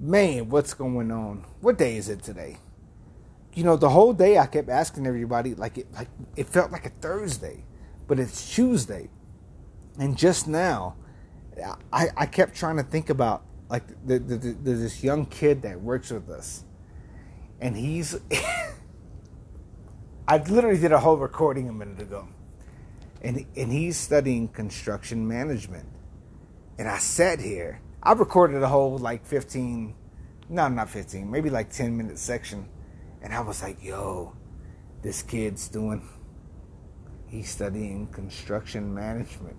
[0.00, 1.46] Man, what's going on?
[1.60, 2.58] What day is it today?
[3.54, 6.86] You know, the whole day I kept asking everybody, like it like it felt like
[6.86, 7.64] a Thursday,
[8.08, 9.08] but it's Tuesday.
[9.98, 10.96] And just now,
[11.92, 15.80] I, I kept trying to think about like the, the, the, this young kid that
[15.80, 16.64] works with us.
[17.60, 18.18] And he's
[20.28, 22.26] I literally did a whole recording a minute ago.
[23.22, 25.88] And and he's studying construction management.
[26.76, 29.94] And I sat here I recorded a whole like 15,
[30.50, 32.68] no, not 15, maybe like 10 minute section.
[33.22, 34.36] And I was like, yo,
[35.00, 36.06] this kid's doing,
[37.26, 39.56] he's studying construction management.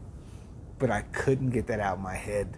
[0.78, 2.58] But I couldn't get that out of my head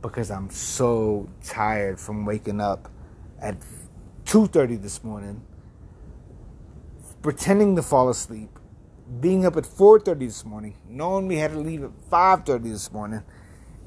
[0.00, 2.88] because I'm so tired from waking up
[3.38, 3.56] at
[4.24, 5.42] 2.30 this morning,
[7.20, 8.58] pretending to fall asleep,
[9.20, 13.22] being up at 4.30 this morning, knowing we had to leave at 5.30 this morning,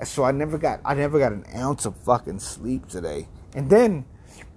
[0.04, 3.28] so I never got I never got an ounce of fucking sleep today.
[3.56, 4.06] And then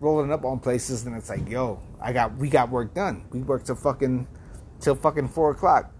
[0.01, 3.25] rolling up on places and it's like, yo, I got we got work done.
[3.31, 4.27] We worked till fucking
[4.81, 5.93] till fucking four o'clock.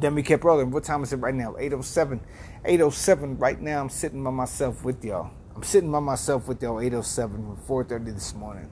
[0.00, 0.70] Then we kept rolling.
[0.70, 1.56] What time is it right now?
[1.58, 2.20] 807.
[2.64, 5.30] 807 right now I'm sitting by myself with y'all.
[5.54, 8.70] I'm sitting by myself with y'all 807 4:30 this morning.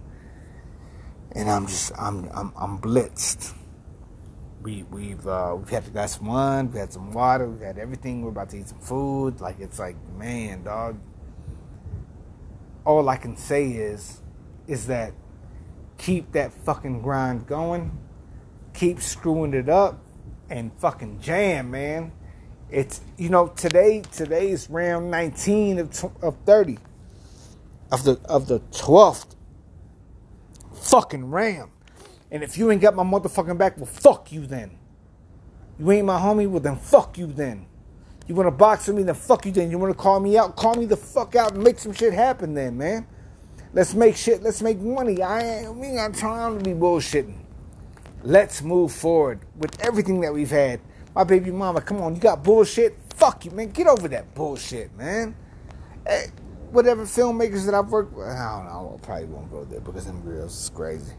[1.33, 3.55] And I'm just I'm I'm I'm blitzed
[4.67, 8.23] we we've uh, we've had glass of wine, we had some water, we had everything.
[8.23, 9.41] We're about to eat some food.
[9.41, 10.99] Like it's like, man, dog.
[12.85, 14.23] All I can say is,
[14.67, 15.13] is that
[15.99, 17.97] keep that fucking grind going,
[18.75, 20.01] keep screwing it up,
[20.51, 22.11] and fucking jam, man.
[22.69, 26.79] It's you know today today's round 19 of of 30
[27.93, 29.37] of the of the 12th
[30.75, 31.71] fucking round.
[32.31, 34.79] And if you ain't got my motherfucking back, well, fuck you then.
[35.79, 37.67] You ain't my homie, well, then fuck you then.
[38.27, 39.71] You want to box with me, then fuck you then.
[39.71, 42.13] You want to call me out, call me the fuck out and make some shit
[42.13, 43.07] happen then, man.
[43.73, 45.23] Let's make shit, let's make money.
[45.23, 47.37] I ain't, we ain't got time to be bullshitting.
[48.23, 50.81] Let's move forward with everything that we've had.
[51.15, 52.99] My baby mama, come on, you got bullshit?
[53.15, 53.71] Fuck you, man.
[53.71, 55.37] Get over that bullshit, man.
[56.07, 56.27] Hey,
[56.71, 60.07] whatever filmmakers that I've worked with, I don't know, I probably won't go there because
[60.07, 61.13] them girls is crazy.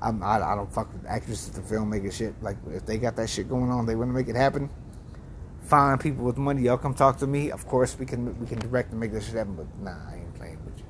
[0.00, 2.40] I'm, I, I don't fuck with actresses and filmmaker shit.
[2.42, 4.70] Like if they got that shit going on, they want to make it happen.
[5.62, 6.62] Find people with money.
[6.62, 7.50] Y'all come talk to me.
[7.50, 9.54] Of course, we can we can direct and make this shit happen.
[9.54, 10.84] But nah, I ain't playing with you.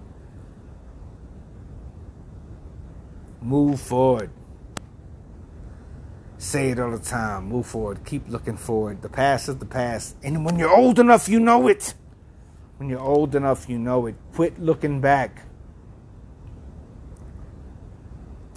[3.40, 4.30] Move forward.
[6.36, 7.48] Say it all the time.
[7.48, 8.04] Move forward.
[8.04, 9.02] Keep looking forward.
[9.02, 10.16] The past is the past.
[10.22, 11.94] And when you're old enough, you know it.
[12.76, 14.14] When you're old enough, you know it.
[14.34, 15.47] Quit looking back.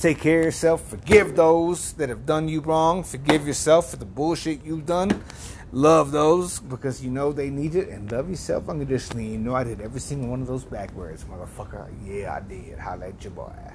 [0.02, 0.82] Take care of yourself.
[0.90, 3.04] Forgive those that have done you wrong.
[3.04, 5.24] Forgive yourself for the bullshit you've done.
[5.72, 7.90] Love those because you know they need it.
[7.90, 9.28] And love yourself unconditionally.
[9.28, 11.88] You know I did every single one of those backwards, motherfucker.
[12.04, 12.80] Yeah, I did.
[12.80, 13.54] Holla at your boy.